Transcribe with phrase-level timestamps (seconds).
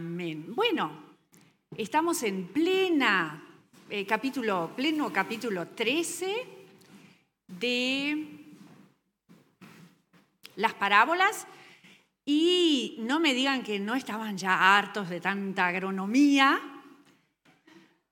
[0.00, 0.92] Bueno,
[1.76, 3.42] estamos en plena
[3.90, 6.46] eh, capítulo, pleno capítulo 13
[7.48, 8.28] de
[10.54, 11.48] las parábolas.
[12.24, 16.60] Y no me digan que no estaban ya hartos de tanta agronomía,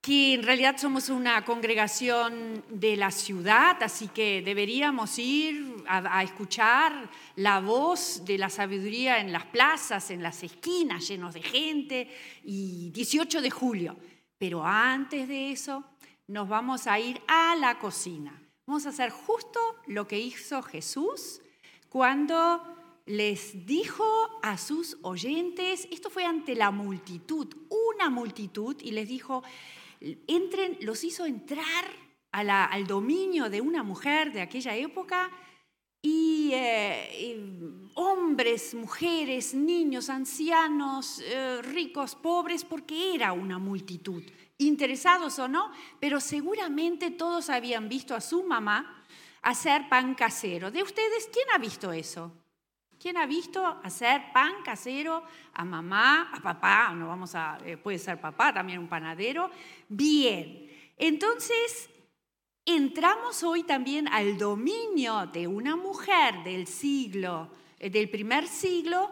[0.07, 7.09] que en realidad somos una congregación de la ciudad, así que deberíamos ir a, escuchar
[7.35, 12.09] la voz de la sabiduría en las plazas, en las esquinas, llenos de gente,
[12.45, 13.97] y 18 de julio.
[14.37, 15.83] Pero antes de eso,
[16.27, 18.41] nos vamos a ir a la cocina.
[18.65, 21.41] Vamos a hacer justo lo que hizo Jesús
[21.89, 22.63] cuando
[23.07, 24.05] les dijo
[24.41, 27.47] a sus oyentes, esto fue ante la multitud,
[27.91, 29.43] una multitud, y les dijo,
[29.99, 31.85] entren, los hizo entrar
[32.31, 35.31] al dominio de una mujer de aquella época
[36.01, 37.33] y, eh,
[37.95, 44.23] hombres, mujeres, niños, ancianos, eh, ricos, pobres, porque era una multitud,
[44.57, 49.03] interesados o no, pero seguramente todos habían visto a su mamá
[49.41, 50.71] hacer pan casero.
[50.71, 52.31] ¿De ustedes quién ha visto eso?
[52.99, 56.93] ¿Quién ha visto hacer pan casero a mamá, a papá?
[56.95, 59.51] No vamos a, eh, puede ser papá, también un panadero.
[59.87, 60.67] Bien.
[60.97, 61.89] Entonces,
[62.65, 69.11] entramos hoy también al dominio de una mujer del siglo, eh, del primer siglo,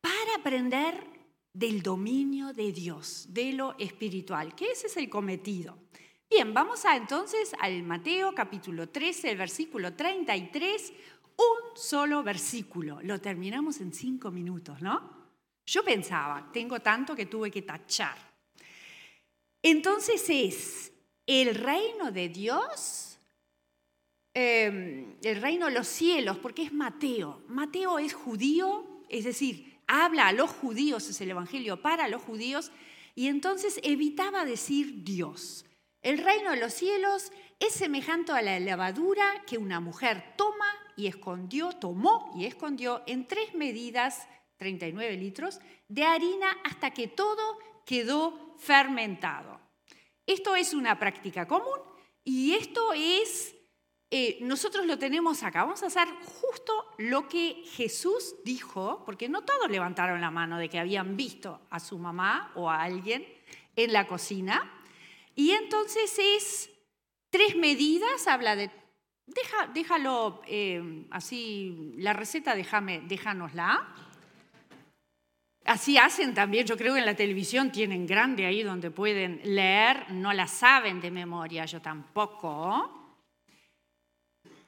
[0.00, 1.04] para aprender
[1.52, 5.76] del dominio de Dios, de lo espiritual, que ese es el cometido.
[6.28, 10.92] Bien, vamos a entonces al Mateo capítulo 13, el versículo 33
[11.36, 13.00] un solo versículo.
[13.02, 15.16] Lo terminamos en cinco minutos, ¿no?
[15.66, 18.16] Yo pensaba, tengo tanto que tuve que tachar.
[19.62, 20.92] Entonces es
[21.26, 23.18] el reino de Dios,
[24.32, 27.42] em, el reino de los cielos, porque es Mateo.
[27.48, 32.70] Mateo es judío, es decir, habla a los judíos, es el Evangelio para los judíos,
[33.16, 35.64] y entonces evitaba decir Dios.
[36.02, 41.06] El reino de los cielos es semejante a la levadura que una mujer toma y
[41.06, 44.26] escondió, tomó y escondió en tres medidas,
[44.56, 49.60] 39 litros, de harina hasta que todo quedó fermentado.
[50.26, 51.78] Esto es una práctica común
[52.24, 53.54] y esto es,
[54.10, 55.62] eh, nosotros lo tenemos acá.
[55.62, 60.68] Vamos a hacer justo lo que Jesús dijo, porque no todos levantaron la mano de
[60.68, 63.24] que habían visto a su mamá o a alguien
[63.76, 64.72] en la cocina.
[65.36, 66.70] Y entonces es
[67.30, 68.70] tres medidas, habla de
[69.72, 73.94] déjalo eh, así, la receta déjame, déjanosla.
[75.64, 80.12] Así hacen también, yo creo que en la televisión tienen grande ahí donde pueden leer,
[80.12, 83.18] no la saben de memoria, yo tampoco.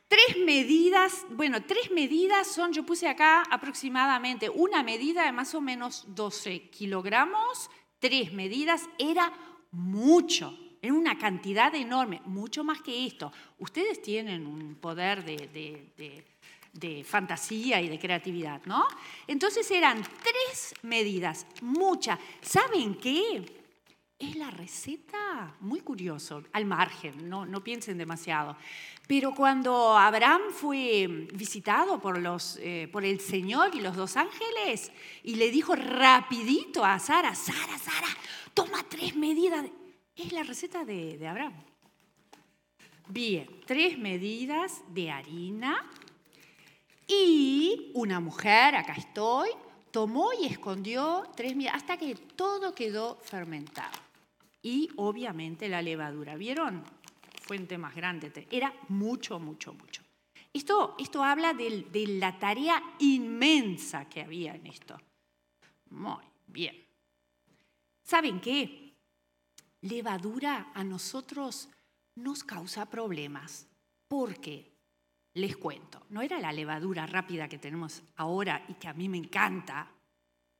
[0.08, 5.60] Tres medidas, bueno, tres medidas son, yo puse acá aproximadamente una medida de más o
[5.60, 7.70] menos 12 kilogramos,
[8.00, 9.32] tres medidas, era
[9.70, 13.32] mucho en una cantidad enorme, mucho más que esto.
[13.58, 16.24] Ustedes tienen un poder de,
[17.04, 18.86] fantasía y de creatividad, ¿no?
[19.26, 22.18] Entonces eran tres medidas, muchas.
[22.40, 23.44] ¿Saben qué?
[24.18, 28.56] Es la receta, muy curioso, al margen, no, no piensen demasiado.
[29.06, 34.92] Pero cuando Abraham fue visitado por, los, eh, por el Señor y los dos ángeles
[35.22, 38.08] y le dijo rapidito a Sara, Sara, Sara,
[38.52, 39.64] toma tres medidas.
[40.18, 41.54] Es la receta de, Abraham.
[43.06, 45.88] Bien, tres medidas de harina
[47.06, 49.50] y una mujer, acá estoy,
[49.92, 53.96] tomó y escondió tres medidas hasta que todo quedó fermentado.
[54.60, 56.82] Y obviamente la levadura, ¿vieron?
[57.42, 60.02] Fuente más grande, era mucho, mucho, mucho.
[60.52, 64.98] Esto, esto habla de, de la tarea inmensa que había en esto.
[65.90, 66.74] Muy bien.
[68.02, 68.87] ¿Saben qué?
[69.80, 71.68] Levadura a nosotros
[72.16, 73.66] nos causa problemas.
[74.08, 74.72] porque
[75.34, 79.18] Les cuento, no era la levadura rápida que tenemos ahora y que a mí me
[79.18, 79.88] encanta,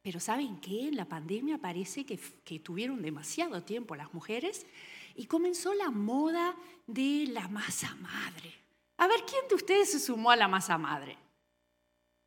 [0.03, 0.89] pero ¿saben qué?
[0.89, 4.67] En la pandemia parece que, que tuvieron demasiado tiempo las mujeres
[5.17, 6.55] y comenzó la moda
[6.87, 8.55] de la masa madre.
[8.99, 11.17] A ver, ¿quién de ustedes se sumó a la masa madre?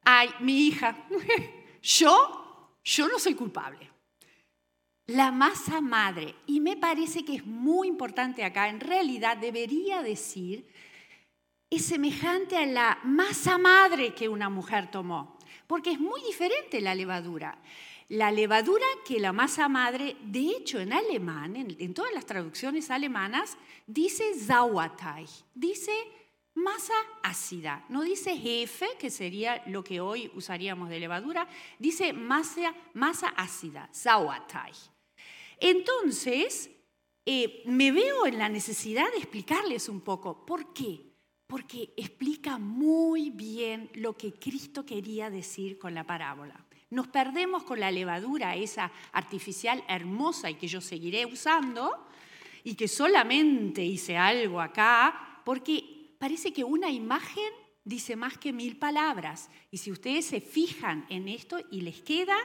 [0.03, 1.07] Ay, mi hija.
[1.81, 3.90] yo, yo no soy culpable
[5.11, 6.35] la masa madre.
[6.47, 10.65] Y me parece que es muy importante acá, en realidad debería decir,
[11.69, 15.37] es semejante a la masa madre que una mujer tomó,
[15.67, 17.57] porque es muy diferente la levadura.
[18.09, 23.57] La levadura que la masa madre, de hecho en alemán, en, todas las traducciones alemanas,
[23.87, 25.93] dice Sauerteig, dice
[26.53, 26.93] masa
[27.23, 27.85] ácida.
[27.87, 31.47] No dice jefe, que sería lo que hoy usaríamos de levadura,
[31.79, 34.73] dice masa, masa ácida, sauatai.
[35.61, 36.71] Entonces,
[37.23, 40.43] eh, me veo en la necesidad de explicarles un poco.
[40.43, 41.13] ¿Por qué?
[41.45, 46.65] Porque explica muy bien lo que Cristo quería decir con la parábola.
[46.89, 52.07] Nos perdemos con la levadura, esa artificial hermosa y que yo seguiré usando,
[52.63, 57.51] y que solamente hice algo acá, porque parece que una imagen
[57.83, 59.49] dice más que mil palabras.
[59.69, 62.35] Y si ustedes se fijan en esto y les queda,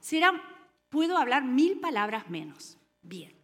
[0.00, 0.57] será,
[0.88, 2.76] puedo hablar mil palabras menos.
[3.02, 3.34] Bien.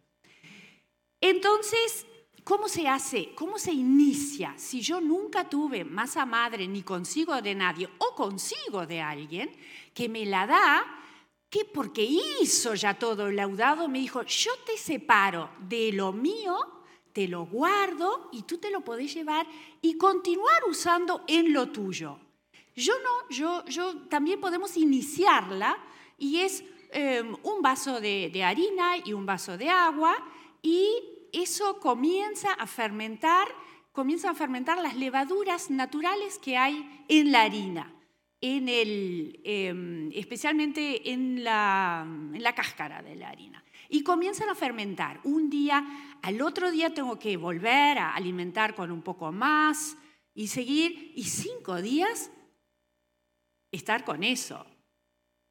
[1.21, 2.05] Entonces,
[2.43, 3.33] ¿cómo se hace?
[3.35, 4.53] ¿Cómo se inicia?
[4.57, 9.51] Si yo nunca tuve masa madre ni consigo de nadie o consigo de alguien
[9.93, 10.85] que me la da,
[11.49, 16.57] que porque hizo ya todo el laudado, me dijo, yo te separo de lo mío,
[17.13, 19.47] te lo guardo y tú te lo podés llevar
[19.81, 22.19] y continuar usando en lo tuyo.
[22.75, 25.77] Yo no, yo, yo también podemos iniciarla
[26.17, 26.63] y es
[26.95, 30.15] em, un vaso de, harina y un vaso de agua
[30.61, 30.87] y
[31.33, 33.47] eso comienza a fermentar,
[33.91, 37.93] comienza a fermentar las levaduras naturales que hay en la harina,
[38.39, 43.61] en el, em, especialmente en la, en la cáscara de la harina.
[43.89, 45.19] Y comienzan a fermentar.
[45.25, 45.85] Un día,
[46.21, 49.97] al otro día tengo que volver a alimentar con un poco más
[50.33, 52.31] y seguir, y cinco días
[53.71, 54.65] estar con eso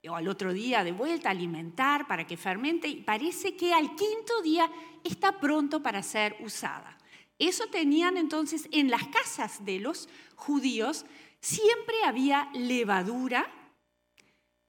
[0.08, 4.42] o al otro día de vuelta alimentar para que fermente y parece que al quinto
[4.42, 4.70] día
[5.02, 6.96] está pronto para ser usada.
[7.38, 11.04] Eso tenían entonces en las casas de los judíos,
[11.40, 13.46] siempre había levadura,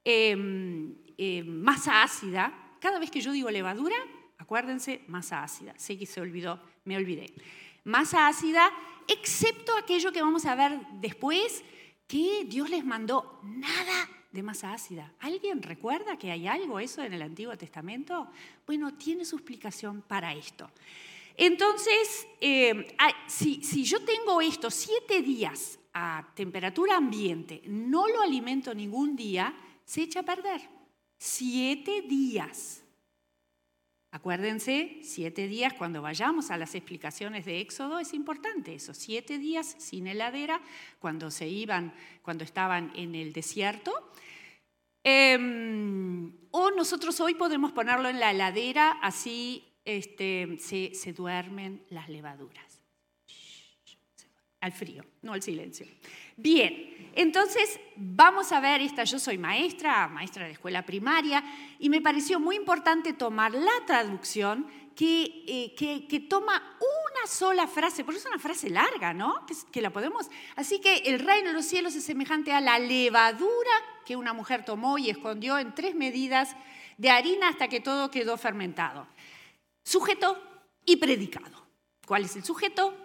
[0.03, 2.77] em, em, masa ácida.
[2.79, 3.95] Cada vez que yo digo levadura,
[4.37, 5.73] acuérdense, masa ácida.
[5.77, 7.33] Sé que se olvidó, me olvidé.
[7.83, 8.71] Masa ácida,
[9.07, 11.63] excepto aquello que vamos a ver después,
[12.07, 15.11] que Dios les mandó nada de masa ácida.
[15.19, 18.27] ¿Alguien recuerda que hay algo eso en el Antiguo Testamento?
[18.67, 20.69] Bueno, tiene su explicación para esto.
[21.35, 22.95] Entonces, eh,
[23.27, 29.55] si, si yo tengo esto siete días a temperatura ambiente, no lo alimento ningún día,
[29.83, 30.61] se echa a perder.
[31.17, 32.84] Siete días.
[34.15, 38.93] Acuérdense, siete días, cuando vayamos a las explicaciones de Éxodo, es importante eso.
[38.93, 40.61] Siete días sin heladera,
[40.99, 43.91] cuando se iban, cuando estaban en el desierto.
[45.03, 52.07] Em, o nosotros hoy podemos ponerlo en la heladera, así este, se, se duermen las
[52.07, 52.74] levaduras.
[54.65, 55.85] Al frío, no al silencio.
[56.35, 61.43] Bien, entonces vamos a ver esta, yo soy maestra, maestra de escuela primaria,
[61.77, 64.65] y me pareció muy importante tomar la traducción
[64.95, 65.75] que, eh,
[66.09, 69.45] que, toma una sola frase, porque es una frase larga, ¿no?
[69.45, 70.31] Que, que, la podemos.
[70.55, 73.71] Así que el reino de los cielos es semejante a la levadura
[74.03, 76.55] que una mujer tomó y escondió en tres medidas
[76.97, 79.05] de harina hasta que todo quedó fermentado.
[79.83, 80.41] Sujeto
[80.83, 81.67] y predicado.
[82.07, 83.04] ¿Cuál es el sujeto?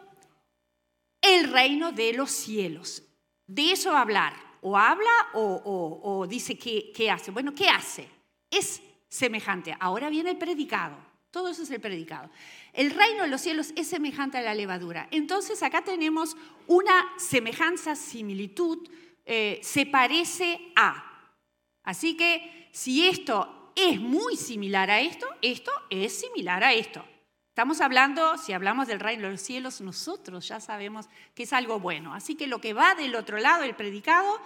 [1.50, 3.02] Reino de los cielos.
[3.46, 4.34] De eso hablar.
[4.62, 7.30] O habla o, dice qué, hace.
[7.30, 8.08] Bueno, ¿qué hace?
[8.50, 9.74] Es semejante.
[9.80, 10.96] Ahora viene el predicado.
[11.30, 12.28] Todo eso es el predicado.
[12.72, 15.08] El reino de los cielos es semejante a la levadura.
[15.10, 16.36] Entonces acá tenemos
[16.66, 18.88] una semejanza, similitud,
[19.24, 21.32] eh, se parece a.
[21.84, 27.04] Así que si esto es muy similar a esto, esto es similar a esto.
[27.50, 31.80] Estamos hablando, si hablamos del reino de los cielos, nosotros ya sabemos que es algo
[31.80, 32.14] bueno.
[32.14, 34.40] Así que lo que va del otro lado, el predicado,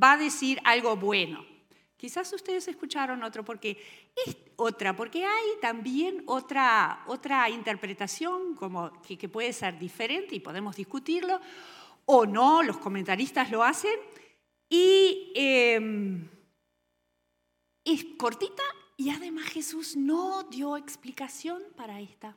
[0.00, 1.44] va a decir algo bueno.
[1.96, 3.82] Quizás ustedes escucharon otro porque
[4.26, 10.76] es otra, porque hay también otra, otra interpretación como que, puede ser diferente y podemos
[10.76, 11.40] discutirlo,
[12.04, 13.98] o no, los comentaristas lo hacen,
[14.68, 16.28] y em,
[17.84, 18.62] es cortita
[18.96, 22.36] y además Jesús no dio explicación para esta.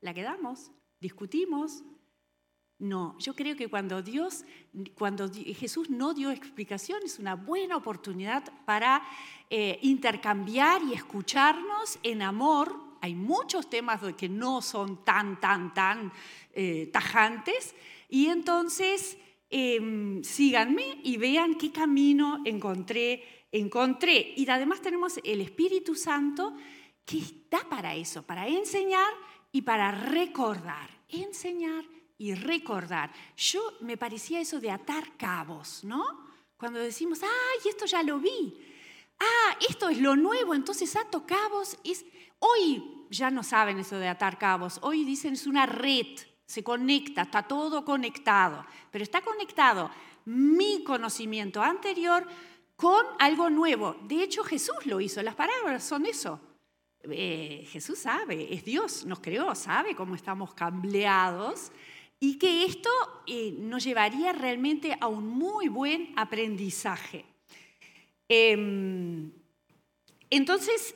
[0.00, 0.70] ¿La quedamos?
[1.00, 1.82] ¿Discutimos?
[2.78, 4.44] No, yo creo que cuando Dios,
[4.94, 9.02] cuando Jesús no dio explicación, es una buena oportunidad para
[9.50, 12.72] eh, intercambiar y escucharnos en amor.
[13.00, 16.12] Hay muchos temas que no son tan, tan, tan
[16.52, 17.74] eh, tajantes.
[18.08, 19.18] Y entonces
[19.50, 24.34] em, síganme y vean qué camino encontré, encontré.
[24.36, 26.54] Y además tenemos el Espíritu Santo
[27.04, 29.12] que está para eso, para enseñar
[29.52, 31.84] y para recordar, enseñar
[32.18, 33.12] y recordar.
[33.36, 36.26] Yo me parecía eso de atar cabos, ¿no?
[36.56, 38.58] Cuando decimos, ay, esto ya lo vi.
[39.20, 41.78] Ah, esto es lo nuevo, entonces ato cabos.
[41.84, 42.04] Es...
[42.40, 47.22] Hoy ya no saben eso de atar cabos, hoy dicen es una red, se conecta,
[47.22, 49.90] está todo conectado, pero está conectado
[50.24, 52.26] mi conocimiento anterior
[52.76, 53.96] con algo nuevo.
[54.04, 56.40] De hecho, Jesús lo hizo, las palabras son eso.
[57.10, 61.72] Eh, Jesús sabe, es Dios, nos creó, sabe cómo estamos cableados
[62.20, 62.90] y que esto
[63.26, 67.24] eh, nos llevaría realmente a un muy buen aprendizaje.
[68.28, 69.30] Em,
[70.30, 70.94] entonces,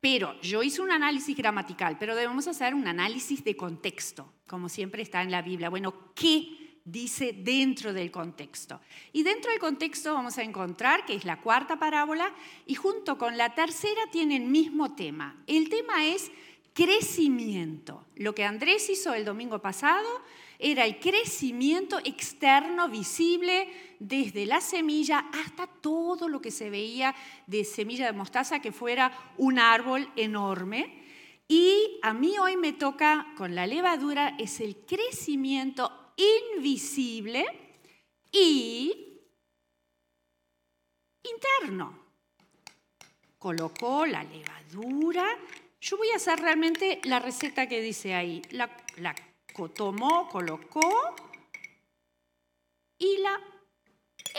[0.00, 5.02] pero yo hice un análisis gramatical, pero debemos hacer un análisis de contexto, como siempre
[5.02, 5.70] está en la Biblia.
[5.70, 8.80] Bueno, ¿qué dice dentro del contexto?
[9.12, 12.34] Y dentro del contexto vamos a encontrar que es la cuarta parábola
[12.66, 15.42] y junto con la tercera tiene el mismo tema.
[15.46, 16.30] El tema es
[16.72, 18.04] crecimiento.
[18.14, 20.08] Lo que Andrés hizo el domingo pasado
[20.60, 23.68] era el crecimiento externo visible
[23.98, 27.14] desde la semilla hasta todo lo que se veía
[27.46, 31.04] de semilla de mostaza que fuera un árbol enorme.
[31.48, 37.46] Y a mí hoy me toca con la levadura es el crecimiento invisible
[38.32, 39.22] y
[41.22, 42.06] interno.
[43.38, 45.38] Colocó la levadura.
[45.80, 48.42] Yo voy a hacer realmente la receta que dice ahí.
[48.50, 49.14] La, la
[49.66, 51.16] tomó, colocó
[52.98, 53.40] y la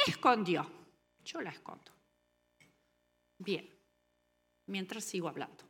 [0.07, 0.69] escondió.
[1.24, 1.91] Yo la escondo.
[3.38, 3.69] Bien,
[4.67, 5.63] mientras sigo hablando.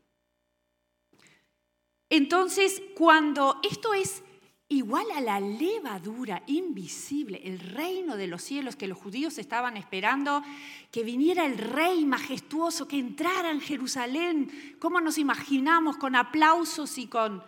[2.09, 4.23] Entonces, cuando esto es
[4.69, 10.43] igual a la levadura invisible, el reino de los cielos que los judíos estaban esperando,
[10.91, 17.07] que viniera el rey majestuoso, que entrara en Jerusalén, ¿cómo nos imaginamos con aplausos y
[17.07, 17.43] con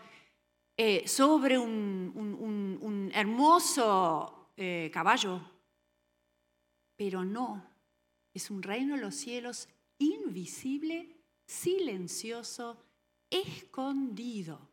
[0.84, 5.40] eh, sobre un, hermoso eh, caballo.
[6.96, 7.63] Pero no,
[8.34, 12.84] es un reino de los cielos invisible, silencioso,
[13.30, 14.71] escondido.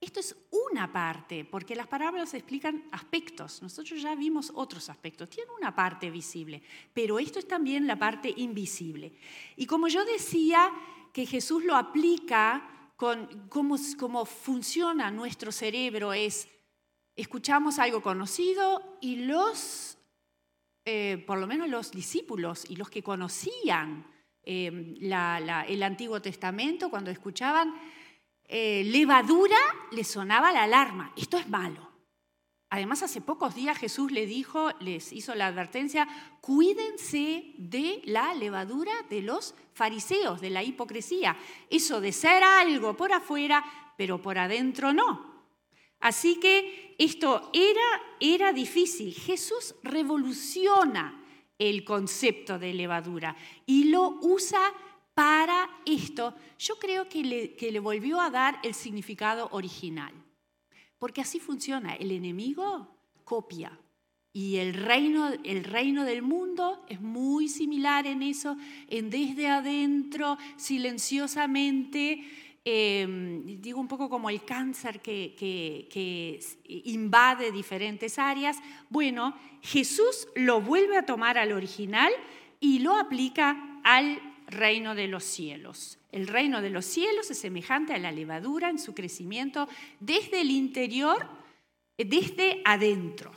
[0.00, 3.60] Esto es una parte, porque las parábolas explican aspectos.
[3.60, 5.28] Nosotros ya vimos otros aspectos.
[5.28, 6.62] Tiene una parte visible,
[6.94, 9.12] pero esto es también la parte invisible.
[9.56, 10.72] Y como yo decía
[11.12, 16.48] que Jesús lo aplica con cómo, funciona nuestro cerebro es,
[17.14, 19.98] escuchamos algo conocido y los,
[20.86, 24.06] eh, por lo menos los discípulos y los que conocían
[24.42, 24.96] eh,
[25.68, 27.74] el Antiguo Testamento, cuando escuchaban
[28.52, 29.56] eh, levadura,
[29.92, 31.88] les sonaba la alarma, esto es malo.
[32.68, 36.08] Además, hace pocos días Jesús le dijo, les hizo la advertencia,
[36.40, 41.36] cuídense de la levadura de los fariseos, de la hipocresía.
[41.68, 43.64] Eso de ser algo por afuera,
[43.96, 45.46] pero por adentro no.
[46.00, 49.14] Así que esto era, era difícil.
[49.14, 51.24] Jesús revoluciona
[51.56, 54.60] el concepto de levadura y lo usa
[55.14, 56.34] para esto.
[56.58, 60.12] Yo creo que le, volvió a dar el significado original.
[60.98, 61.94] Porque así funciona.
[61.94, 62.88] El enemigo
[63.24, 63.78] copia.
[64.32, 70.38] Y el reino, el reino del mundo es muy similar en eso, en desde adentro,
[70.56, 72.22] silenciosamente,
[72.64, 76.38] em, digo un poco como el cáncer que, que,
[76.84, 78.58] invade diferentes áreas.
[78.88, 82.12] Bueno, Jesús lo vuelve a tomar al original
[82.60, 85.98] y lo aplica al reino de los cielos.
[86.12, 89.68] El reino de los cielos es semejante a la levadura en su crecimiento
[90.00, 91.28] desde el interior,
[91.96, 93.32] desde adentro,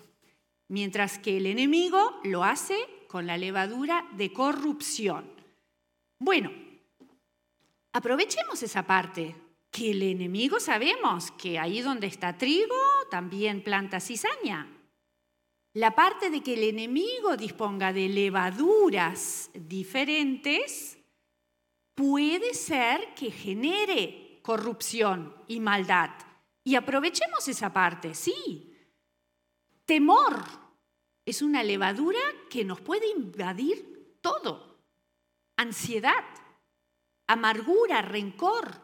[0.68, 2.78] mientras que el enemigo lo hace
[3.08, 5.30] con la levadura de corrupción.
[6.20, 6.52] Bueno,
[7.92, 9.36] aprovechemos esa parte,
[9.70, 12.76] que el enemigo sabemos que ahí donde está trigo,
[13.10, 14.68] también planta cizaña.
[15.74, 21.00] La parte de que el enemigo disponga de levaduras diferentes
[21.96, 26.12] puede ser que genere corrupción y maldad.
[26.64, 28.74] Y aprovechemos esa parte, sí.
[29.86, 30.44] Temor
[31.26, 32.20] es una levadura
[32.50, 34.80] que nos puede invadir todo.
[35.58, 36.24] Ansiedad,
[37.28, 38.82] amargura, rencor,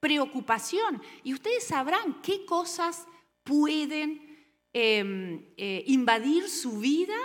[0.00, 1.02] preocupación.
[1.24, 3.06] Y ustedes sabrán qué cosas
[3.42, 4.26] pueden
[4.72, 7.16] em, eh, invadir su vida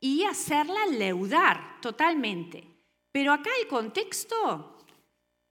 [0.00, 2.69] y hacerla leudar totalmente.
[3.12, 4.78] Pero acá el contexto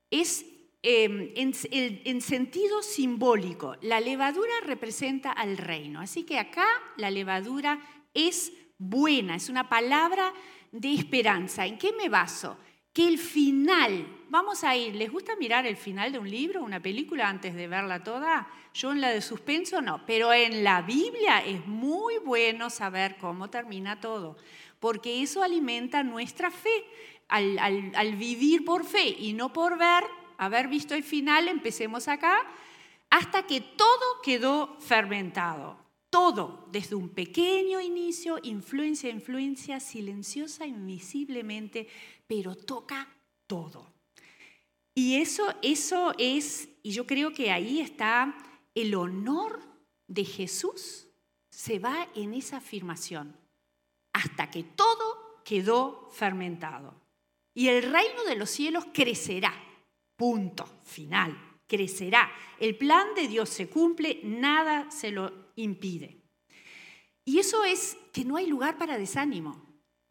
[0.09, 0.45] es
[0.81, 3.75] em, en, sentido simbólico.
[3.81, 5.99] La levadura representa al reino.
[5.99, 6.65] Así que acá
[6.97, 7.79] la levadura
[8.13, 10.33] es buena, es una palabra
[10.71, 11.65] de esperanza.
[11.65, 12.57] ¿En qué me baso?
[12.93, 16.81] Que el final, vamos a ir, ¿les gusta mirar el final de un libro, una
[16.81, 18.47] película antes de verla toda?
[18.73, 23.49] Yo en la de suspenso no, pero en la Biblia es muy bueno saber cómo
[23.49, 24.37] termina todo,
[24.79, 26.85] porque eso alimenta nuestra fe
[27.29, 30.03] al, vivir por fe y no por ver,
[30.37, 32.45] haber visto el final, empecemos acá,
[33.09, 35.77] hasta que todo quedó fermentado.
[36.09, 41.87] Todo, desde un pequeño inicio, influencia, influencia, silenciosa, invisiblemente,
[42.25, 43.07] pero toca
[43.45, 43.93] todo.
[44.95, 48.35] Y eso, eso es, y yo creo que ahí está
[48.73, 49.61] el honor
[50.07, 51.05] de Jesús,
[51.51, 53.37] se va en esa afirmación,
[54.11, 57.08] hasta que todo quedó fermentado.
[57.59, 59.53] Y el reino de los cielos crecerá,
[60.15, 62.31] punto, final, crecerá.
[62.57, 66.21] El plan de Dios se cumple, nada se lo impide.
[67.25, 69.61] Y eso es que no hay lugar para desánimo,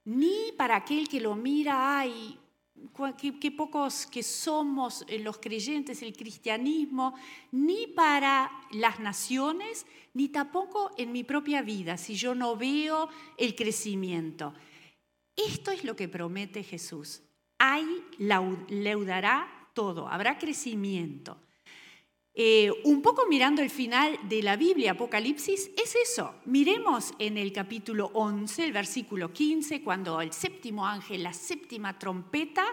[0.04, 2.38] ni para aquel que lo mira, ay,
[3.40, 7.14] qué, pocos que somos eh, los creyentes, el cristianismo,
[7.50, 13.54] ni para las naciones, ni tampoco en mi propia vida, si yo no veo el
[13.54, 14.52] crecimiento.
[15.34, 17.22] Esto es lo que promete Jesús.
[17.58, 21.38] Ahí leudará todo, habrá crecimiento.
[22.40, 26.36] Eh, un poco mirando el final de la Biblia, Apocalipsis, es eso.
[26.44, 32.64] Miremos en el capítulo 11, el versículo 15, cuando el séptimo ángel, la séptima trompeta,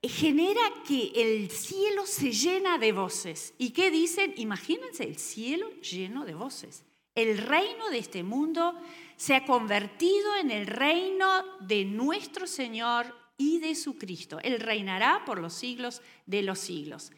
[0.00, 3.52] genera que el cielo se llena de voces.
[3.58, 4.32] ¿Y qué dicen?
[4.36, 6.84] Imagínense el cielo lleno de voces.
[7.16, 8.74] El reino de este mundo
[9.16, 14.38] se ha convertido en el reino de nuestro Señor y de su Cristo.
[14.42, 17.12] Él reinará por los siglos de los siglos.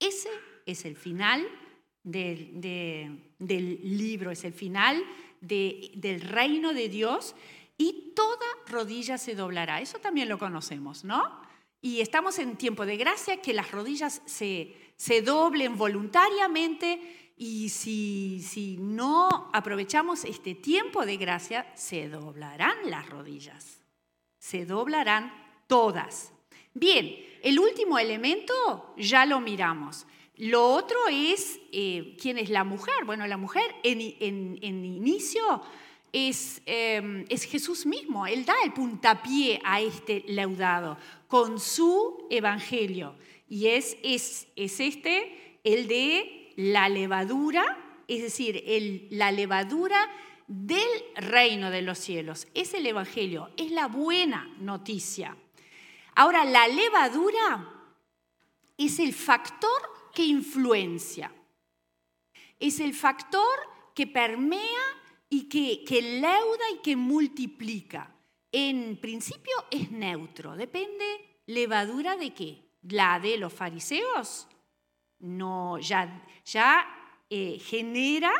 [0.00, 0.30] Ese
[0.64, 1.46] es el final
[2.02, 5.04] del, libro, es el final
[5.40, 7.34] del reino de Dios
[7.76, 9.80] y toda rodilla se doblará.
[9.80, 11.42] Eso también lo conocemos, ¿no?
[11.80, 18.42] Y estamos en tiempo de gracia, que las rodillas se, se doblen voluntariamente y si,
[18.42, 23.80] si no aprovechamos este tiempo de gracia, se doblarán las rodillas,
[24.38, 26.32] se doblarán todas.
[26.74, 30.06] Bien, el último elemento ya lo miramos.
[30.36, 33.04] Lo otro es, eh, ¿quién es la mujer?
[33.04, 35.62] Bueno, la mujer en, inicio
[36.12, 38.26] es, em, es, Jesús mismo.
[38.26, 40.96] Él da el puntapié a este leudado
[41.26, 43.16] con su evangelio.
[43.48, 47.64] Y es, es, es este, el de la levadura,
[48.06, 48.64] es decir,
[49.10, 50.08] la levadura
[50.46, 52.46] del reino de los cielos.
[52.54, 55.36] Es el evangelio, es la buena noticia.
[56.18, 57.64] Ahora, la levadura
[58.76, 61.32] es el factor que influencia.
[62.58, 63.56] Es el factor
[63.94, 64.82] que permea
[65.30, 68.12] y que, que leuda y que multiplica.
[68.50, 71.04] En principio es neutro, depende
[71.46, 72.64] levadura de qué.
[72.82, 74.48] La de los fariseos
[75.20, 76.84] no, ya, ya
[77.30, 78.32] eh, genera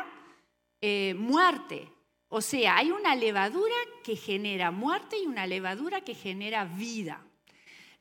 [0.81, 1.89] eh, muerte.
[2.27, 7.23] O sea, hay una levadura que genera muerte y una levadura que genera vida.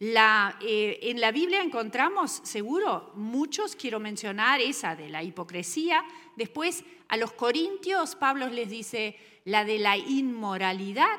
[0.00, 6.04] Eh, en la Biblia encontramos, seguro, muchos, quiero mencionar esa de la hipocresía.
[6.36, 11.18] Después, a los corintios, Pablo les dice la de la inmoralidad.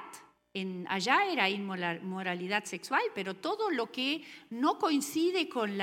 [0.53, 5.77] En, allá era inmoralidad sexual, pero todo lo que no coincide con,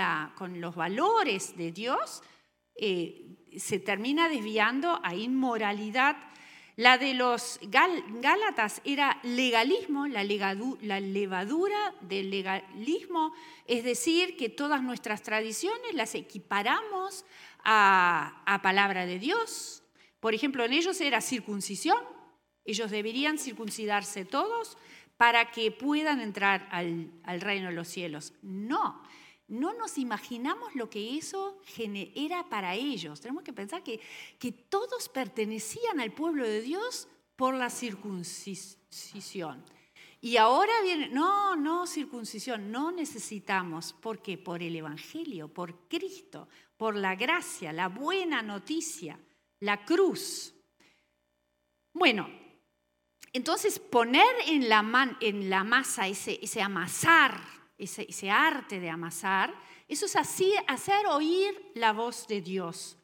[0.60, 2.22] los valores de Dios
[2.76, 6.16] eh, se termina desviando a inmoralidad
[6.76, 13.32] la de los Gálatas era legalismo, la, levadura del legalismo,
[13.66, 17.24] es decir, que todas nuestras tradiciones las equiparamos
[17.64, 19.82] a, palabra de Dios.
[20.20, 21.98] Por ejemplo, en ellos era circuncisión,
[22.66, 24.76] ellos deberían circuncidarse todos
[25.16, 28.34] para que puedan entrar al reino de los cielos.
[28.42, 29.02] No,
[29.48, 31.60] no nos imaginamos lo que eso
[32.14, 33.20] era para ellos.
[33.20, 34.00] Tenemos que pensar que,
[34.38, 39.64] que todos pertenecían al pueblo de Dios por la circuncisión.
[40.20, 46.96] Y ahora viene, no, no, circuncisión, no necesitamos, porque por el Evangelio, por Cristo, por
[46.96, 49.20] la gracia, la buena noticia,
[49.60, 50.54] la cruz.
[51.92, 52.28] Bueno,
[53.32, 57.38] entonces poner en la, en la masa ese, ese amasar,
[57.78, 59.54] ese, arte de amasar,
[59.88, 62.96] eso es así, hacer oír la voz de Dios.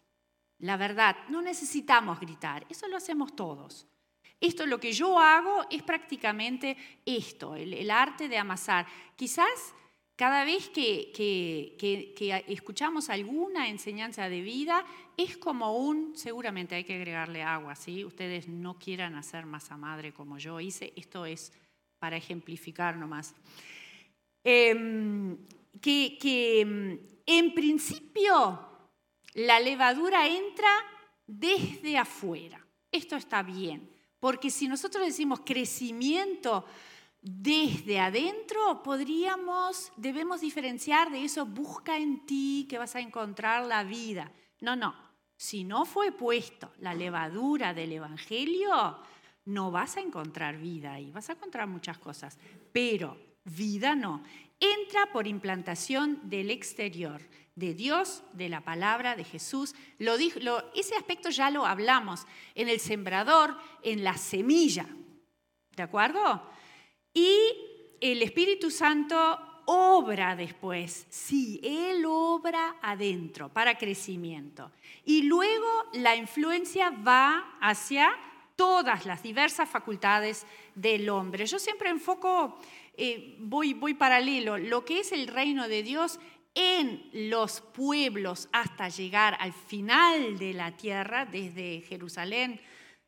[0.59, 3.87] La verdad, no necesitamos gritar, eso lo hacemos todos.
[4.41, 8.87] Esto lo que yo hago es prácticamente esto, el, arte de amasar.
[9.15, 9.75] Quizás
[10.17, 14.85] cada vez que, que, escuchamos alguna enseñanza de vida,
[15.17, 18.05] es como un, seguramente hay que agregarle agua, ¿sí?
[18.05, 21.53] Ustedes no quieran hacer masa madre como yo hice, esto es
[21.99, 23.35] para ejemplificar nomás.
[24.45, 25.37] Em,
[25.81, 26.19] que,
[26.61, 28.59] em, en principio
[29.35, 30.69] la levadura entra
[31.27, 32.65] desde afuera.
[32.91, 36.65] Esto está bien, porque si nosotros decimos crecimiento
[37.21, 43.85] desde adentro, podríamos, debemos diferenciar de eso, busca en ti que vas a encontrar la
[43.85, 44.33] vida.
[44.61, 44.95] No, no.
[45.37, 48.99] Si no fue puesto la levadura del Evangelio,
[49.47, 52.39] no vas a encontrar vida ahí, vas a encontrar muchas cosas,
[52.73, 54.23] pero vida no.
[54.61, 57.21] Entra por implantación del exterior,
[57.57, 59.75] de Dios, de la palabra, de Jesús.
[59.99, 60.15] Lo,
[60.75, 64.87] ese aspecto ya lo hablamos en el sembrador, en la semilla.
[65.77, 66.49] ¿De acuerdo?
[67.13, 67.37] Y
[68.01, 74.71] el Espíritu Santo obra después, sí, Él obra adentro para crecimiento.
[75.05, 78.13] Y luego la influencia va hacia
[78.57, 81.47] todas las diversas facultades del hombre.
[81.47, 82.59] Yo siempre enfoco,
[82.95, 86.21] eh, voy, voy paralelo, lo que es el reino de Dios
[86.55, 92.61] en los pueblos hasta llegar al final de la tierra, desde Jerusalén,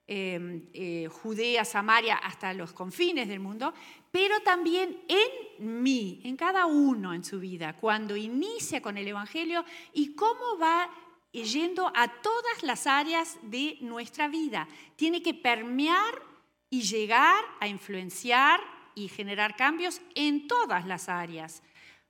[0.07, 3.75] em, eh, Judea, Samaria, hasta los confines del mundo,
[4.11, 9.65] pero también en mí, en cada uno en su vida, cuando inicia con el Evangelio
[9.93, 10.91] y cómo va
[11.33, 14.69] yendo a todas las áreas de nuestra vida.
[14.97, 16.23] Tiene que permear
[16.71, 18.61] y llegar a influenciar
[18.95, 21.63] y generar cambios en todas las áreas.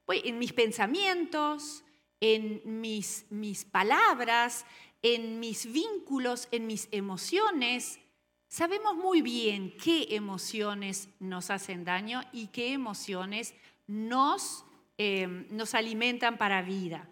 [0.09, 1.85] En mis pensamientos,
[2.21, 4.67] en mis, mis palabras,
[5.03, 8.01] en mis vínculos, en mis emociones.
[8.49, 13.55] Sabemos muy bien qué emociones nos hacen daño y qué emociones
[13.87, 14.65] nos,
[14.97, 17.09] eh, nos alimentan para vida.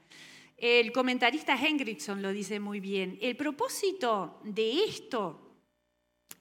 [0.57, 3.19] El comentarista Hendrickson lo dice muy bien.
[3.21, 5.43] El propósito de esto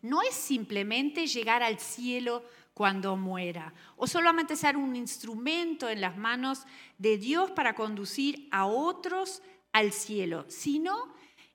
[0.03, 2.43] no es simplemente llegar al cielo
[2.81, 6.65] cuando muera o solamente ser un instrumento en las manos
[6.97, 11.13] de Dios para conducir a otros al cielo, sino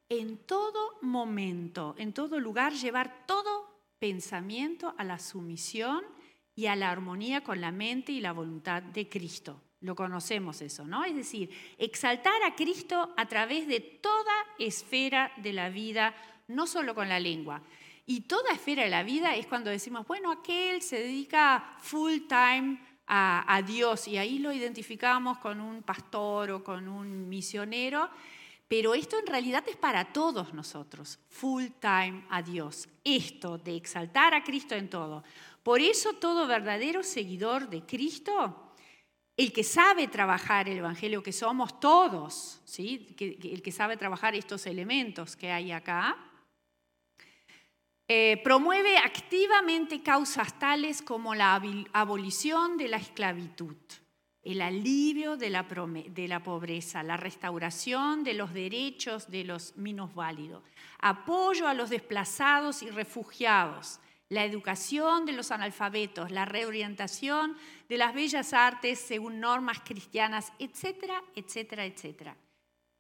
[0.08, 6.04] en todo momento, en todo lugar, llevar todo pensamiento a la sumisión
[6.54, 9.60] y a la armonía con la mente y la voluntad de Cristo.
[9.80, 11.04] Lo conocemos eso, ¿no?
[11.04, 16.14] Es decir, exaltar a Cristo a través de toda esfera de la vida,
[16.46, 17.64] no solo con la lengua.
[18.06, 22.80] Y toda esfera de la vida es cuando decimos, bueno, aquel se dedica full time
[23.06, 28.08] a, a Dios y ahí lo identificamos con un pastor o con un misionero,
[28.68, 32.88] pero esto en realidad es para todos nosotros, full time a Dios.
[33.04, 35.24] Esto de exaltar a Cristo en todo.
[35.62, 38.66] Por eso todo verdadero seguidor de Cristo
[39.36, 43.14] el que sabe trabajar el Evangelio, que somos todos, ¿sí?
[43.18, 46.16] el que sabe trabajar estos elementos que hay acá,
[48.08, 51.60] eh, promueve activamente causas tales como la
[51.92, 53.76] abolición de la esclavitud,
[54.44, 60.62] el alivio de la, de la pobreza, la restauración de los derechos de los minusválidos,
[61.00, 67.56] apoyo a los desplazados y refugiados, la educación de los analfabetos, la reorientación
[67.88, 72.36] de las bellas artes según normas cristianas, etcétera, etcétera, etcétera.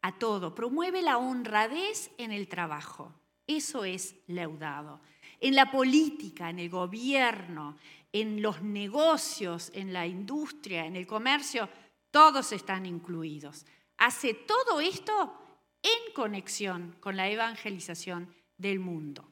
[0.02, 0.54] A todo.
[0.54, 3.12] Promueve la honradez en el trabajo.
[3.46, 5.00] Eso es leudado.
[5.40, 7.76] En la política, en el gobierno,
[8.12, 11.68] en los negocios, en la industria, en el comercio,
[12.10, 13.66] todos están incluidos.
[13.98, 15.34] Hace todo esto
[15.82, 19.30] en conexión con la evangelización del mundo.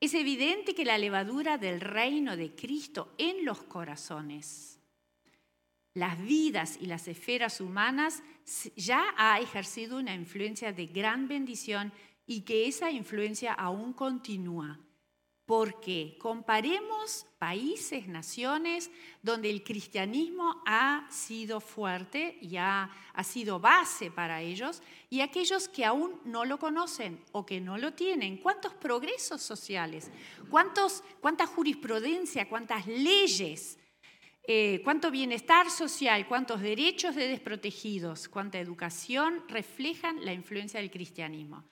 [0.00, 4.80] Es evidente que la levadura del reino de Cristo en los corazones,
[5.94, 8.22] las vidas y las esferas humanas
[8.76, 11.92] ya ha ejercido una influencia de gran bendición
[12.26, 14.78] y que esa influencia aún continúa.
[15.46, 18.90] Porque comparemos países, naciones
[19.22, 22.90] donde el cristianismo ha sido fuerte y ha,
[23.22, 27.92] sido base para ellos y aquellos que aún no lo conocen o que no lo
[27.92, 28.38] tienen.
[28.38, 30.10] ¿Cuántos progresos sociales?
[30.48, 32.48] ¿Cuántos, ¿Cuánta jurisprudencia?
[32.48, 33.78] ¿Cuántas leyes?
[34.46, 36.26] Eh, ¿Cuánto bienestar social?
[36.26, 38.28] ¿Cuántos derechos de desprotegidos?
[38.30, 41.64] ¿Cuánta educación reflejan la influencia del cristianismo?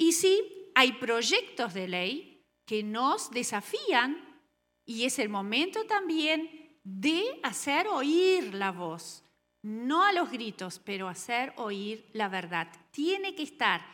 [0.00, 4.40] Y sí, hay proyectos de ley que nos desafían
[4.86, 9.22] y es el momento también de hacer oír la voz,
[9.60, 12.68] no a los gritos, pero hacer oír la verdad.
[12.92, 13.84] Tiene que estar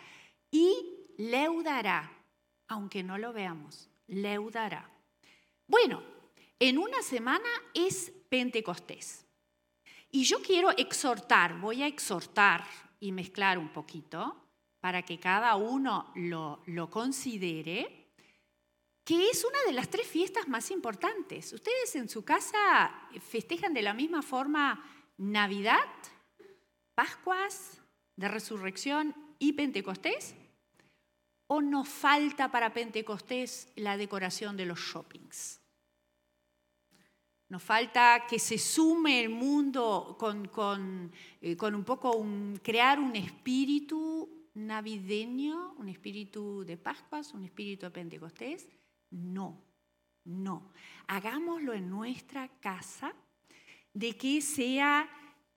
[0.49, 0.77] y
[1.19, 2.12] leudará,
[2.69, 4.88] aunque no lo veamos, leudará.
[5.66, 6.05] Bueno,
[6.61, 9.27] en una semana es Pentecostés.
[10.12, 12.64] Y yo quiero exhortar, voy a exhortar
[13.01, 14.46] y mezclar un poquito
[14.87, 18.12] para que cada uno lo, lo considere
[19.05, 21.53] que es una de las tres fiestas más importantes.
[21.53, 24.81] ¿Ustedes en su casa festejan de la misma forma
[25.18, 25.88] Navidad,
[26.94, 27.81] Pascuas,
[28.14, 30.37] de Resurrección y Pentecostés?
[31.49, 35.61] ¿O nos falta para Pentecostés la decoración de los shoppings?
[37.49, 42.25] Nos falta que se sume el mundo con, con, eh, un poco
[42.62, 48.69] crear un espíritu navideño, un espíritu de Pascuas, un espíritu de Pentecostés.
[49.11, 49.62] No,
[50.25, 50.73] no.
[51.07, 53.14] Hagámoslo en nuestra casa,
[53.92, 55.09] de que sea,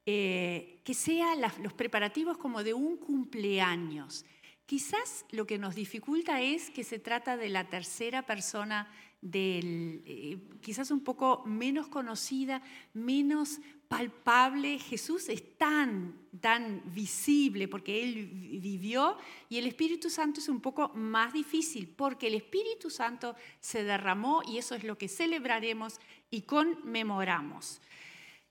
[0.06, 4.26] eh, que sea los preparativos como de un cumpleaños.
[4.66, 8.88] Quizás lo que nos dificulta es que se trata de la tercera persona
[9.22, 12.62] del, eh, quizás un poco menos conocida,
[12.94, 14.80] menos palpable.
[14.80, 18.30] Jesús es tan, tan visible porque Él
[18.62, 19.18] vivió
[19.50, 24.42] y el Espíritu Santo es un poco más difícil porque el Espíritu Santo se derramó
[24.48, 27.82] y eso es lo que celebraremos y conmemoramos.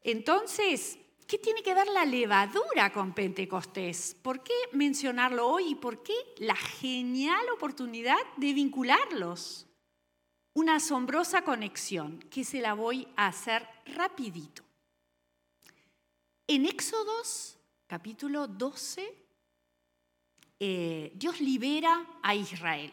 [0.02, 4.16] Entonces, ¿qué tiene que ver la levadura con Pentecostés?
[4.20, 9.67] ¿Por qué mencionarlo hoy y por qué la genial oportunidad de vincularlos?
[10.58, 14.64] Una asombrosa conexión que se la voy a hacer rapidito.
[16.48, 19.14] En Éxodos, capítulo 12,
[20.58, 22.92] eh, Dios libera a Israel.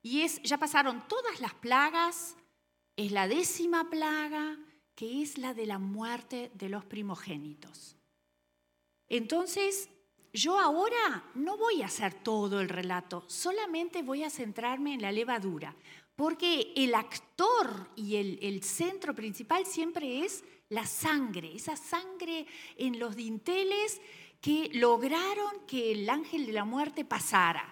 [0.00, 2.36] Y es, ya pasaron todas las plagas,
[2.94, 4.56] es la décima plaga,
[4.94, 7.96] que es la de la muerte de los primogénitos.
[9.08, 9.90] Entonces,
[10.32, 15.10] yo ahora no voy a hacer todo el relato, solamente voy a centrarme en la
[15.10, 15.74] levadura,
[16.20, 23.16] porque el actor y el centro principal siempre es la sangre, esa sangre en los
[23.16, 24.02] dinteles
[24.38, 27.64] que lograron que el ángel de la muerte pasara.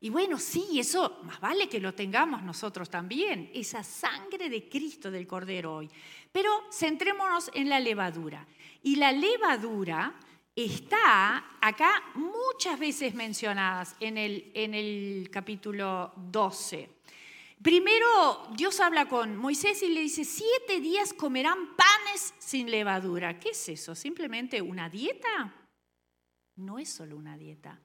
[0.00, 5.10] Y bueno, sí, eso más vale que lo tengamos nosotros también, esa sangre de Cristo
[5.10, 5.90] del Cordero hoy.
[6.32, 8.46] Pero centrémonos en la levadura.
[8.82, 10.18] Y la levadura
[10.56, 16.99] está acá muchas veces mencionada en el, en el capítulo 12.
[17.62, 23.38] Primero Dios habla con Moisés y le dice, siete días comerán panes sin levadura.
[23.38, 23.94] ¿Qué es eso?
[23.94, 25.54] ¿Simplemente una dieta?
[26.56, 27.78] No es solo una dieta.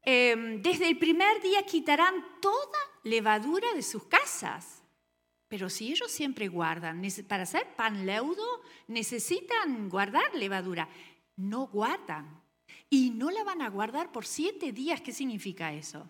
[0.00, 4.82] Em, desde el primer día quitarán toda levadura de sus casas.
[5.48, 10.88] Pero si ellos siempre guardan, para hacer pan leudo necesitan guardar levadura.
[11.36, 12.42] No guardan.
[12.88, 15.02] Y no la van a guardar por siete días.
[15.02, 16.08] ¿Qué significa eso?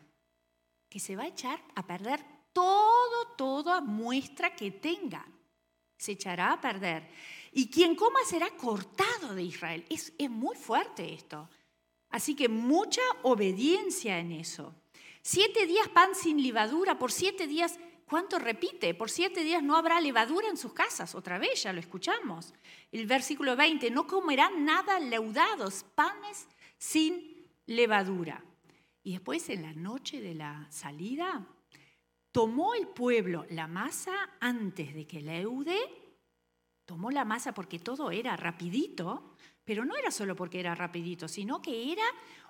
[0.89, 5.27] Que se va a echar a perder todo, toda muestra que tenga
[5.99, 7.07] se echará a perder.
[7.53, 9.85] Y quien coma será cortado de Israel.
[9.91, 11.51] Es, es muy fuerte esto.
[12.09, 14.75] Así que mucha obediencia en eso.
[15.21, 18.95] Siete días pan sin levadura, por siete días, ¿cuánto repite?
[18.95, 21.15] Por siete días no habrá levadura en sus casas.
[21.15, 22.55] Otra vez, ya lo escuchamos.
[22.91, 26.47] El versículo 20, no comerán nada leudados, panes
[26.79, 28.43] sin levadura.
[29.03, 31.47] Y después en la noche de la salida,
[32.37, 35.79] tomó el pueblo la masa antes de que Leude,
[36.85, 41.63] tomó la masa porque todo era rapidito, pero no era solo porque era rapidito, sino
[41.63, 42.05] que era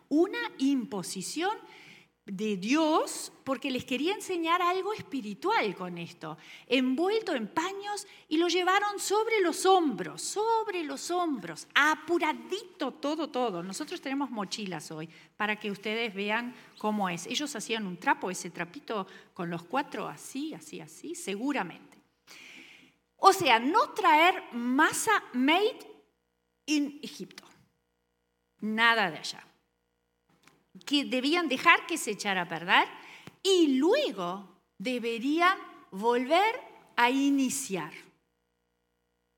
[0.09, 1.57] una imposición
[2.27, 6.37] de Dios porque les quería enseñar algo espiritual con esto,
[6.67, 13.63] envuelto en paños y lo llevaron sobre los hombros, sobre los hombros, apuradito todo, todo.
[13.63, 17.27] Nosotros tenemos mochilas hoy para que ustedes vean cómo es.
[17.29, 21.97] Ellos hacían un trapo, ese trapito con los cuatro así, así, así, seguramente.
[23.19, 25.79] O sea, no traer masa made
[26.67, 27.45] in Egipto,
[28.61, 29.47] nada de allá
[30.85, 32.87] que debían dejar que se echara a perder
[33.43, 35.59] y luego deberían
[35.91, 36.61] volver
[36.97, 37.93] a iniciar.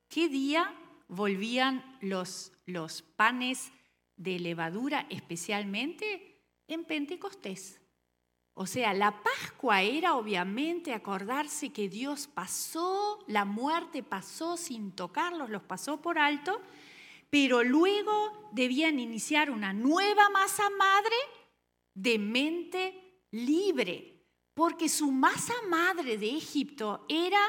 [0.09, 0.75] ¿Qué día
[1.09, 3.71] volvían los, los panes
[4.17, 6.43] de levadura especialmente?
[6.67, 7.81] En Pentecostés.
[8.61, 15.49] O sea, la Pascua era obviamente acordarse que Dios pasó, la muerte pasó sin tocarlos,
[15.49, 16.61] los pasó por alto,
[17.31, 21.17] pero luego debían iniciar una nueva masa madre
[21.95, 27.41] de mente libre, porque su masa madre de Egipto era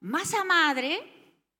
[0.00, 1.00] masa madre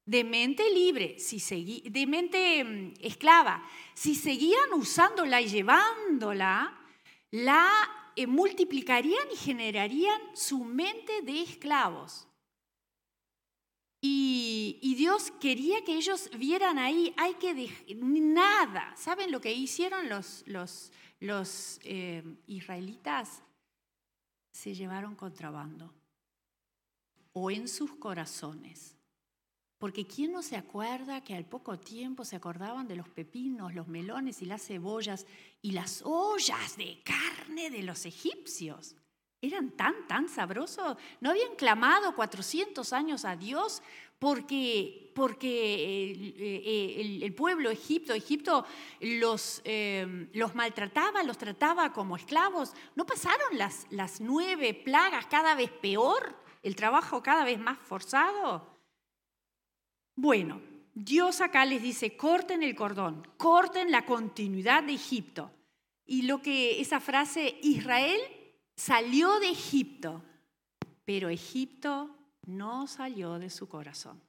[0.05, 3.65] de mente libre, si de mente mm, esclava.
[3.95, 6.79] Si seguían usándola y llevándola,
[7.31, 7.71] la
[8.17, 12.27] eh, multiplicarían y generarían su mente de esclavos.
[14.05, 18.95] Y, Dios quería que ellos vieran ahí, hay que dejar nada.
[18.97, 23.43] ¿Saben lo que hicieron los, los, los eh, israelitas?
[24.53, 25.93] Se llevaron contrabando
[27.33, 28.97] o en sus corazones.
[29.79, 33.89] Porque ¿quién no se acuerda que al poco tiempo se acordaban de los pepinos, los
[33.89, 35.27] melones y las cebollas
[35.61, 38.95] y las ollas de carne de los egipcios?
[39.43, 40.97] Eran tan, tan sabrosos.
[41.21, 43.83] No habían clamado 400 años a Dios
[44.21, 46.13] porque, porque
[47.23, 48.65] el, pueblo Egipto, Egipto
[49.01, 52.73] los, eh, los maltrataba, los trataba como esclavos.
[52.95, 56.37] ¿No pasaron las, las nueve plagas cada vez peor?
[56.63, 58.79] ¿El trabajo cada vez más forzado?
[60.15, 60.61] Bueno,
[60.95, 65.51] Dios acá les dice, corten el cordón, corten la continuidad de Egipto.
[66.07, 68.21] Y lo que esa frase, Israel
[68.83, 70.25] salió de Egipto,
[71.05, 74.21] pero Egipto no salió de su corazón.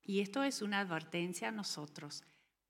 [0.00, 2.22] Y esto es una advertencia a nosotros.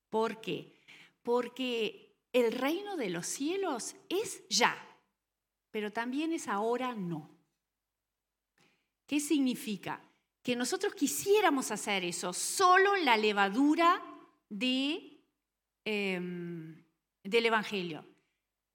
[0.08, 0.80] ¿Por qué?
[1.22, 4.74] Porque el reino de los cielos es ya,
[5.70, 7.28] pero también es ahora no.
[9.06, 10.00] ¿Qué significa?
[10.42, 14.02] Que nosotros quisiéramos hacer eso, solo la levadura
[14.48, 15.20] de,
[15.84, 16.82] em,
[17.22, 18.15] del Evangelio.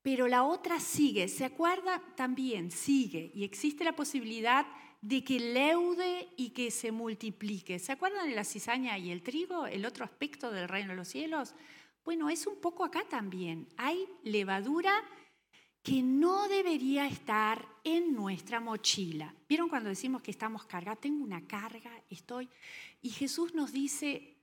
[0.02, 4.66] Pero la otra sigue, se acuerda también, sigue, y existe la posibilidad
[5.02, 7.80] de que leude y que se multiplique.
[7.80, 11.08] ¿Se acuerdan de la cizaña y el trigo, el otro aspecto del reino de los
[11.08, 11.56] cielos?
[12.04, 13.68] Bueno, es un poco acá también.
[13.78, 15.04] Hay levadura
[15.84, 19.34] que no debería estar en nuestra mochila.
[19.50, 21.02] ¿Vieron cuando decimos que estamos cargados?
[21.02, 22.48] Tengo una carga, estoy.
[23.02, 24.38] Y Jesús nos dice,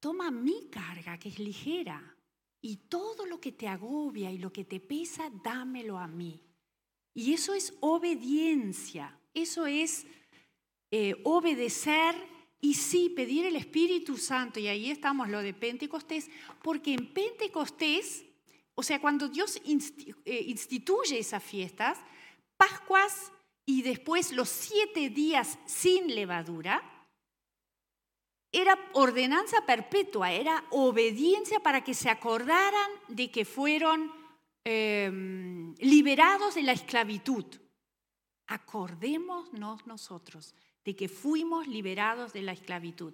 [0.00, 2.15] toma mi carga, que es ligera,
[2.60, 6.40] y todo lo que te agobia y lo que te pesa, dámelo a mí.
[7.14, 10.06] Y eso es obediencia, eso es
[10.90, 12.14] eh, obedecer
[12.60, 14.60] y sí pedir el Espíritu Santo.
[14.60, 16.30] Y ahí estamos lo de Pentecostés,
[16.62, 18.26] porque en Pentecostés
[18.78, 21.98] o sea, cuando Dios eh, instituye esas fiestas,
[22.58, 23.32] Pascuas
[23.64, 26.82] y después los siete días sin levadura,
[28.56, 34.10] era ordenanza perpetua, era obediencia para que se acordaran de que fueron
[34.64, 37.44] em, liberados de la esclavitud.
[38.46, 43.12] Acordémonos nosotros de que fuimos liberados de la esclavitud,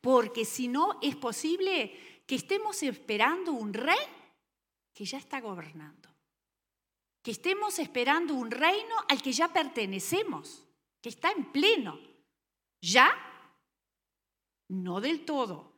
[0.00, 3.98] porque si no es posible que estemos esperando un rey
[4.92, 6.08] que ya está gobernando.
[7.20, 10.62] Que estemos esperando un reino al que ya pertenecemos,
[11.00, 11.98] que está en pleno.
[12.80, 13.33] ¿Ya?
[14.82, 15.72] No del todo.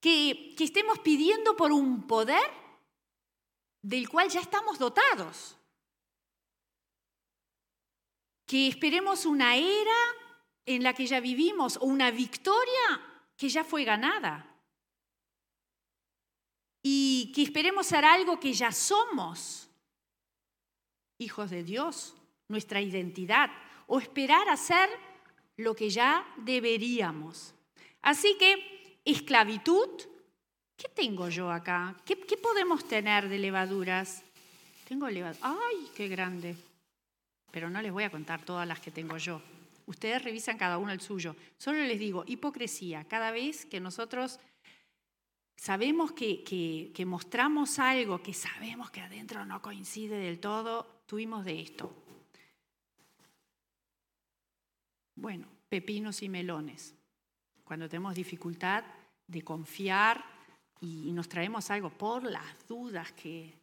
[0.00, 2.50] Que, estemos pidiendo por un poder
[3.82, 5.56] del cual ya estamos dotados.
[8.46, 10.00] Que esperemos una era
[10.66, 13.00] en la que ya vivimos o una victoria
[13.36, 14.46] que ya fue ganada
[16.82, 19.68] y que esperemos ser algo que ya somos,
[21.18, 22.16] hijos de Dios,
[22.48, 23.50] nuestra identidad,
[23.86, 24.88] o esperar a ser
[25.56, 27.54] lo que ya deberíamos.
[28.02, 29.88] Así que, esclavitud,
[30.76, 31.96] ¿qué tengo yo acá?
[32.04, 34.22] ¿Qué, podemos tener de levaduras?
[34.88, 35.42] Tengo levaduras.
[35.42, 36.56] ¡Ay, qué grande!
[37.50, 39.42] Pero no les voy a contar todas las que tengo yo.
[39.86, 41.34] Ustedes revisan cada uno el suyo.
[41.58, 43.04] Solo les digo, hipocresía.
[43.04, 44.38] Cada vez que nosotros
[45.56, 51.94] sabemos que, mostramos algo que sabemos que adentro no coincide del todo, tuvimos de esto.
[55.16, 56.94] Bueno, pepinos y melones.
[57.70, 58.82] Cuando tenemos dificultad
[59.24, 60.24] de confiar
[60.80, 63.54] y nos traemos algo por las dudas que,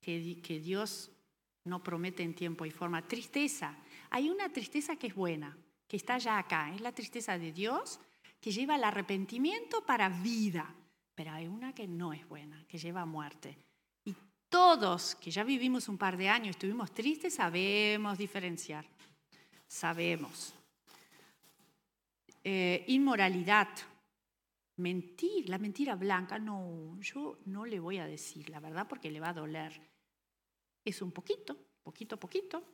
[0.00, 1.10] que Dios
[1.64, 3.06] no promete en tiempo y forma.
[3.06, 3.76] Tristeza.
[4.08, 5.54] Hay una tristeza que es buena,
[5.86, 6.72] que está ya acá.
[6.74, 8.00] Es la tristeza de Dios
[8.40, 10.74] que lleva al arrepentimiento para vida
[11.20, 13.54] pero hay una que no es buena, que lleva a muerte.
[14.06, 14.16] Y
[14.48, 18.86] todos que ya vivimos un par de años, estuvimos tristes, sabemos diferenciar,
[19.68, 20.54] sabemos.
[22.42, 23.68] Eh, inmoralidad,
[24.76, 29.20] mentir, la mentira blanca, no, yo no le voy a decir la verdad porque le
[29.20, 29.80] va a doler.
[30.84, 32.64] Es un poquito, poquito, poquito,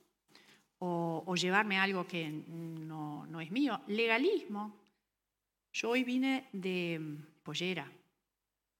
[0.79, 3.81] o, o llevarme algo que no, no es mío.
[3.89, 4.81] Legalismo.
[5.73, 7.91] Yo hoy vine de pollera,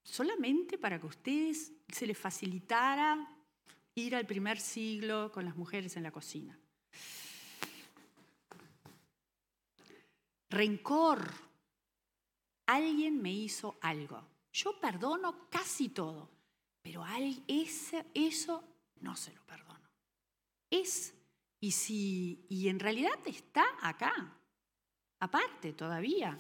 [0.03, 3.29] solamente para que a ustedes se les facilitara
[3.95, 6.59] ir al primer siglo con las mujeres en la cocina.
[10.57, 11.31] Rencor.
[12.67, 14.23] Alguien me hizo algo.
[14.53, 16.31] Yo perdono casi todo,
[16.83, 17.05] pero
[18.15, 18.65] eso
[19.01, 19.89] no se lo perdono.
[20.71, 21.15] Es,
[21.61, 24.33] y, si, y en realidad está acá,
[25.21, 26.39] aparte todavía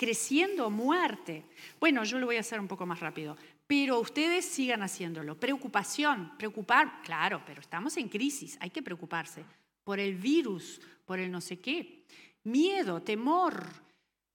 [0.00, 1.44] creciendo muerte.
[1.78, 3.36] Bueno, yo lo voy a hacer un poco más rápido,
[3.66, 5.38] pero ustedes sigan haciéndolo.
[5.38, 9.44] Preocupación, preocupar, claro, pero estamos en crisis, hay que preocuparse
[9.84, 12.06] por el virus, por el no sé qué.
[12.44, 13.64] Miedo, temor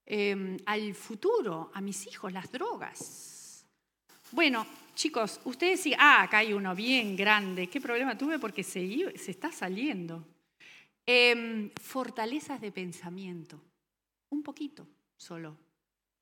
[0.06, 3.66] em, al futuro, a mis hijos, las drogas.
[4.32, 7.68] Bueno, chicos, ustedes sí, ah, acá hay uno bien grande.
[7.68, 8.38] ¿Qué problema tuve?
[8.38, 10.26] Porque se, se está saliendo.
[11.06, 13.62] Em, fortalezas de pensamiento,
[14.30, 15.56] un poquito solo,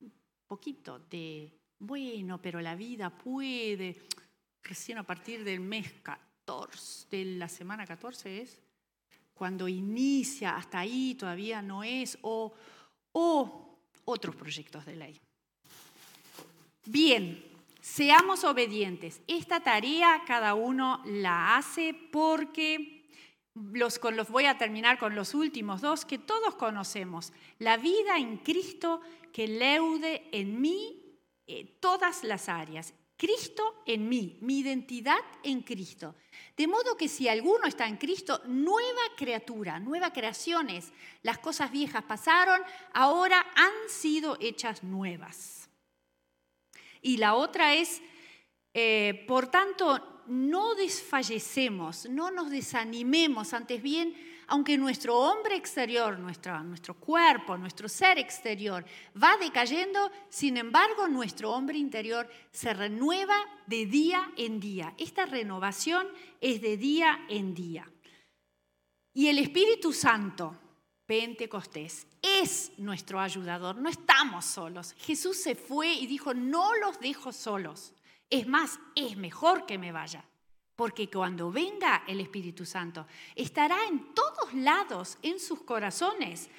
[0.02, 0.12] un
[0.46, 4.02] poquito de, bueno, pero la vida puede,
[4.62, 8.60] recién a partir del mes 14, de la semana 14 es,
[9.44, 12.54] cuando inicia, hasta ahí todavía no es, o,
[13.12, 15.20] o otros proyectos de ley.
[16.86, 17.44] Bien,
[17.82, 19.20] seamos obedientes.
[19.28, 23.06] Esta tarea cada uno la hace porque
[23.54, 27.34] los, con los voy a terminar con los últimos dos que todos conocemos.
[27.60, 29.02] La vida en Cristo
[29.34, 31.18] que leude en mí
[31.48, 32.94] eh, todas las áreas.
[33.24, 36.16] Cristo en mí, mi identidad en Cristo.
[36.58, 40.92] De modo que si alguno está en Cristo, nueva criatura, nueva creaciones.
[41.22, 42.60] Las cosas viejas pasaron,
[42.92, 45.70] ahora han sido hechas nuevas.
[47.02, 48.02] Y la otra es,
[48.74, 54.14] eh, por tanto, no desfallecemos, no nos desanimemos, antes bien,
[54.48, 58.86] aunque nuestro hombre exterior, nuestro cuerpo, nuestro ser exterior
[59.22, 63.36] va decayendo, sin embargo nuestro hombre interior se renueva
[63.68, 64.94] de día en día.
[64.98, 66.08] Esta renovación
[66.42, 67.90] es de día en día.
[69.14, 70.58] Y el Espíritu Santo,
[71.06, 74.94] Pentecostés, es nuestro ayudador, no estamos solos.
[74.98, 77.94] Jesús se fue y dijo, no los dejo solos.
[78.30, 80.26] Es más, es mejor que me vaya.
[80.76, 83.06] Porque cuando venga el Espíritu Santo,
[83.36, 86.50] estará en todos lados, en sus corazones,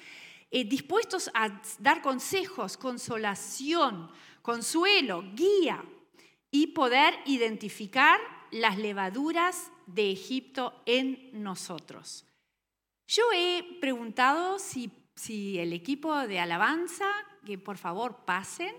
[0.51, 4.09] eh, dispuestos a dar consejos, consolación,
[4.41, 5.83] consuelo, guía
[6.49, 8.19] y poder identificar
[8.51, 12.25] las levaduras de Egipto en nosotros.
[13.07, 17.09] Yo he preguntado si, si el equipo de alabanza,
[17.45, 18.73] que por favor pasen,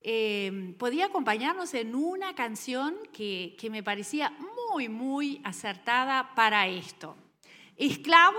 [0.00, 4.34] eh, podía acompañarnos en una canción que, que me parecía
[4.70, 7.16] muy, muy acertada para esto.
[7.76, 8.38] Esclavo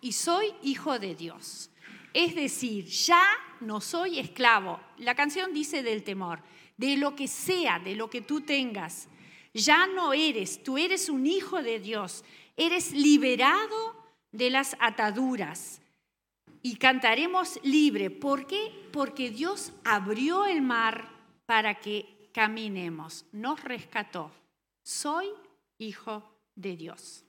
[0.00, 1.70] y soy hijo de Dios.
[2.14, 3.22] Es decir, ya
[3.60, 4.80] no soy esclavo.
[4.96, 6.40] La canción dice del temor,
[6.78, 9.08] de lo que sea, de lo que tú tengas.
[9.52, 12.24] Ya no eres, tú eres un hijo de Dios.
[12.56, 13.94] Eres liberado
[14.32, 15.82] de las ataduras.
[16.62, 18.10] Y cantaremos libre.
[18.10, 18.88] ¿Por qué?
[18.92, 21.10] Porque Dios abrió el mar
[21.44, 23.26] para que caminemos.
[23.32, 24.32] Nos rescató.
[24.82, 25.26] Soy
[25.78, 26.22] hijo
[26.54, 27.25] de Dios.